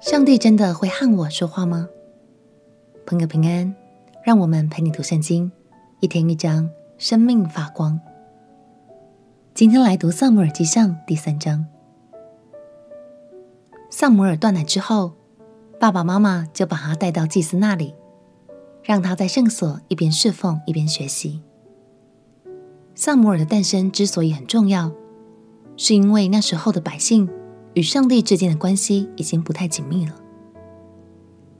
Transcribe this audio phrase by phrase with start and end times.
[0.00, 1.86] 上帝真的会和我说话吗？
[3.04, 3.74] 朋友平安，
[4.24, 5.52] 让我们陪你读圣经，
[6.00, 8.00] 一天一章，生命发光。
[9.52, 11.66] 今天来读《撒母耳记上》第三章。
[13.90, 15.12] 撒母耳断奶之后，
[15.78, 17.94] 爸爸妈妈就把他带到祭司那里，
[18.82, 21.42] 让他在圣所一边侍奉一边学习。
[22.94, 24.92] 撒母耳的诞生之所以很重要，
[25.76, 27.28] 是因为那时候的百姓。
[27.74, 30.14] 与上帝之间的关系已经不太紧密了，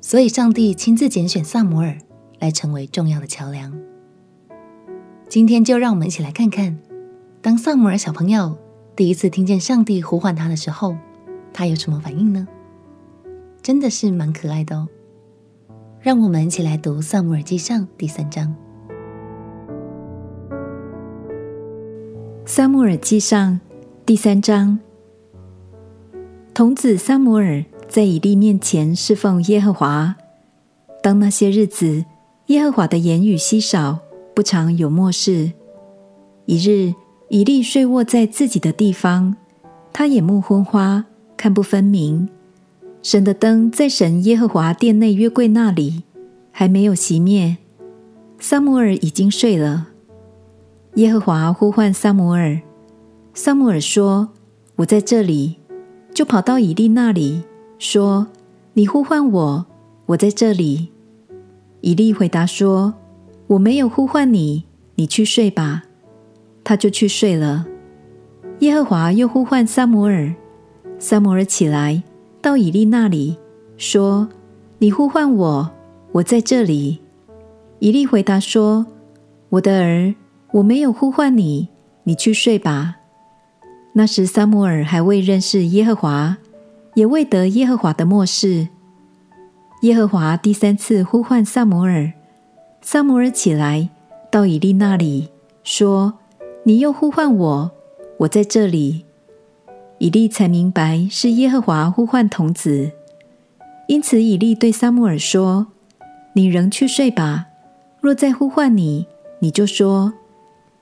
[0.01, 1.97] 所以上帝亲自拣选撒摩尔
[2.41, 3.73] 来成为重要的桥梁。
[5.29, 6.79] 今天就让我们一起来看看，
[7.41, 8.59] 当撒摩尔小朋友
[8.97, 10.97] 第一次听见上帝呼唤他的时候，
[11.52, 12.49] 他有什么反应呢？
[13.63, 14.88] 真的是蛮可爱的哦。
[16.01, 18.52] 让我们一起来读《撒母耳记上》第三章。
[22.52, 23.52] 《撒母耳记上》
[24.05, 24.80] 第三章。
[26.53, 30.16] 童子撒摩尔在以利面前侍奉耶和华。
[31.02, 32.05] 当那些日子，
[32.47, 34.01] 耶和华的言语稀少，
[34.35, 35.52] 不常有默示。
[36.47, 36.93] 一日，
[37.29, 39.37] 以利睡卧在自己的地方，
[39.93, 41.05] 他眼目昏花，
[41.37, 42.29] 看不分明。
[43.02, 46.02] 神的灯在神耶和华殿内约柜那里，
[46.51, 47.57] 还没有熄灭。
[48.39, 49.89] 撒摩尔已经睡了。
[50.95, 52.61] 耶和华呼唤撒摩尔，
[53.33, 54.30] 撒摩尔说
[54.77, 55.57] ：“我在这里。”
[56.21, 57.43] 就跑到以利那里，
[57.79, 58.26] 说
[58.76, 59.65] ：“你呼唤我，
[60.04, 60.90] 我在这里。”
[61.80, 62.93] 以利回答说
[63.49, 64.65] ：“我没有呼唤你，
[64.97, 65.84] 你去睡吧。”
[66.62, 67.66] 他就去睡了。
[68.59, 70.31] 耶和华又呼唤撒摩尔，
[70.99, 72.03] 撒摩尔起来
[72.43, 73.38] 到以利那里，
[73.78, 74.28] 说
[74.77, 75.71] ：“你呼唤我，
[76.12, 77.00] 我在这里。”
[77.81, 78.84] 以利回答说
[79.49, 80.15] ：“我的儿，
[80.53, 81.71] 我没有呼唤你，
[82.05, 82.97] 你去睡吧。”
[83.93, 86.37] 那时，撒母耳还未认识耶和华，
[86.94, 88.69] 也未得耶和华的默示。
[89.83, 92.12] 耶和华第三次呼唤撒母耳，
[92.81, 93.89] 撒母耳起来
[94.31, 95.31] 到以利那里，
[95.65, 96.15] 说
[96.65, 97.71] ：“你又呼唤我，
[98.19, 99.05] 我在这里。”
[99.99, 102.93] 以利才明白是耶和华呼唤童子，
[103.89, 105.67] 因此以利对撒母耳说
[106.34, 107.49] ：“你仍去睡吧。
[108.01, 109.07] 若再呼唤你，
[109.41, 110.15] 你就说：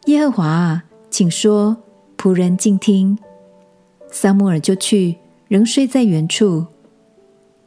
[0.06, 1.78] 耶和华啊，请说。”
[2.18, 3.16] 仆人静听，
[4.10, 6.66] 撒母耳就去，仍睡在原处。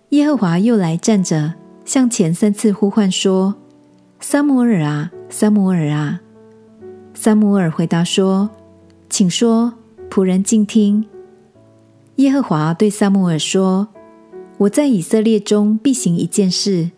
[0.09, 1.53] 耶和华又来站着，
[1.85, 3.55] 向前三次呼唤说
[4.19, 6.19] ：“撒母耳啊，撒母耳啊！”
[7.15, 8.49] 撒母耳回答说
[9.09, 9.73] ：“请说，
[10.09, 11.05] 仆人静听。”
[12.17, 13.87] 耶和华对撒母耳说
[14.59, 16.91] ：“我在以色列中必行一件事，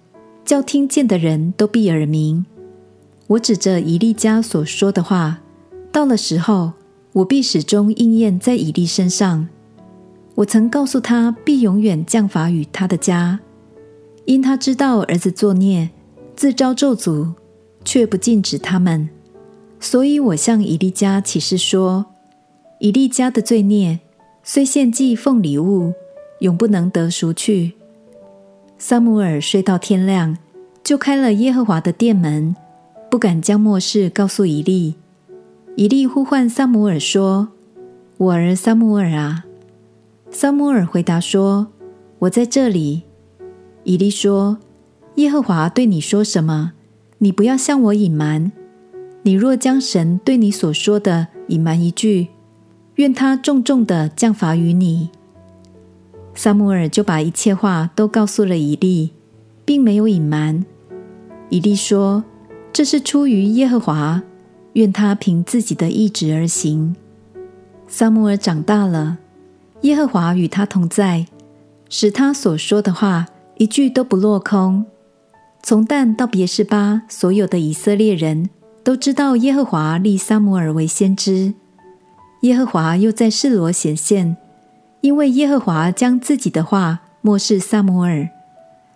[0.43, 2.47] 叫听见的人都闭耳鸣。
[3.27, 5.41] 我指着以利家所说的话，
[5.91, 6.73] 到了时候。”
[7.13, 9.47] 我必始终应验在以利身上。
[10.35, 13.39] 我曾告诉他，必永远降罚与他的家，
[14.25, 15.91] 因他知道儿子作孽，
[16.35, 17.33] 自招咒诅，
[17.85, 19.07] 却不禁止他们。
[19.79, 22.05] 所以我向以利家起誓说：
[22.79, 23.99] 以利家的罪孽，
[24.41, 25.93] 虽献祭奉礼物，
[26.39, 27.73] 永不能得赎去。
[28.79, 30.35] 撒母耳睡到天亮，
[30.83, 32.55] 就开了耶和华的殿门，
[33.11, 34.95] 不敢将默示告诉以利。
[35.75, 37.49] 以利呼唤撒母耳说
[38.17, 39.45] ：“我儿撒母耳啊！”
[40.29, 41.67] 撒母尔回答说
[42.19, 43.03] ：“我在这里。”
[43.83, 44.59] 以利说
[45.15, 46.73] ：“耶和华对你说什么？
[47.17, 48.51] 你不要向我隐瞒。
[49.23, 52.27] 你若将神对你所说的隐瞒一句，
[52.95, 55.09] 愿他重重的降罚于你。”
[56.35, 59.11] 撒母耳就把一切话都告诉了以利，
[59.65, 60.63] 并没有隐瞒。
[61.49, 62.23] 以利说
[62.71, 64.21] ：“这是出于耶和华。”
[64.73, 66.95] 愿他凭自己的意志而行。
[67.87, 69.17] 撒母耳长大了，
[69.81, 71.27] 耶和华与他同在，
[71.89, 74.85] 使他所说的话一句都不落空。
[75.61, 78.49] 从但到别是巴，所有的以色列人
[78.83, 81.53] 都知道耶和华立撒母耳为先知。
[82.41, 84.35] 耶和华又在示罗显现，
[85.01, 88.27] 因为耶和华将自己的话默示撒母耳，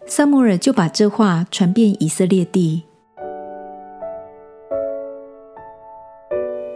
[0.06, 2.84] 撒母耳就把这话传遍以色列地。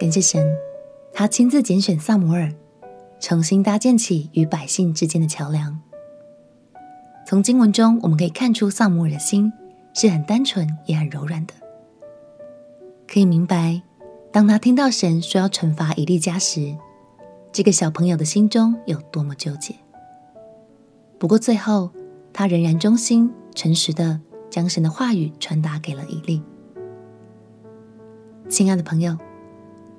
[0.01, 0.57] 感谢神，
[1.13, 2.51] 他亲自拣选撒摩尔，
[3.19, 5.79] 重新搭建起与百姓之间的桥梁。
[7.23, 9.53] 从经文中我们可以看出，撒摩尔的心
[9.93, 11.53] 是很单纯也很柔软的。
[13.07, 13.79] 可以明白，
[14.31, 16.75] 当他听到神说要惩罚以利家时，
[17.51, 19.75] 这个小朋友的心中有多么纠结。
[21.19, 21.91] 不过最后，
[22.33, 24.19] 他仍然忠心诚实的
[24.49, 26.41] 将神的话语传达给了以利。
[28.49, 29.15] 亲爱的朋友。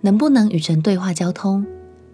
[0.03, 1.65] 能不能与神对话交通，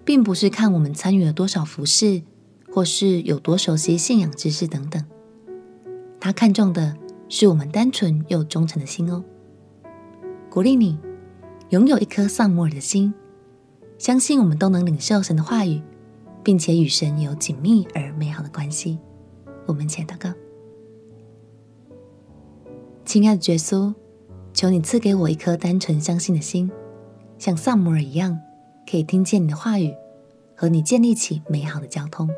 [0.05, 2.23] 并不是看我们参与了多少服事，
[2.71, 5.03] 或是有多熟悉信仰知识等等。
[6.21, 6.95] 他看重的
[7.29, 9.25] 是我们单纯又忠诚的心哦。
[10.51, 10.99] 鼓励你
[11.71, 13.15] 拥有一颗撒母耳的心，
[13.99, 15.81] 相信我们都能领受神的话语，
[16.43, 18.99] 并且与神有紧密而美好的关系。
[19.65, 20.31] 我们且祷告。
[23.07, 23.95] 亲爱的耶稣，
[24.53, 26.71] 求你赐给我一颗单纯相信的心，
[27.39, 28.41] 像撒母耳一样，
[28.91, 29.95] 可以听见你的话语，
[30.57, 32.29] 和你建立起美好的交通。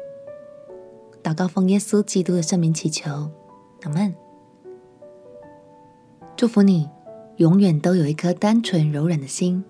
[1.23, 3.31] 祷告奉耶稣基督的圣名祈求，
[3.82, 4.14] 阿门。
[6.37, 6.88] 祝福你，
[7.37, 9.64] 永远都有一颗单纯柔软的心，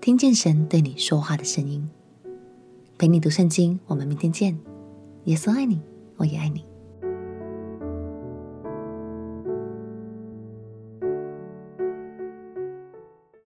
[0.00, 1.90] 听见神对你说话的声音。
[2.98, 4.58] 陪你读圣经，我们明天见。
[5.24, 5.80] 耶稣爱你，
[6.16, 6.64] 我也爱你。